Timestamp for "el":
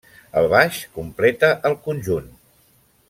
0.39-0.47, 1.71-1.77